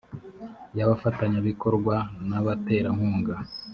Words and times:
y 0.77 0.79
abafatanyabikorwa 0.85 1.95
n 2.29 2.31
abaterankunga 2.39 3.35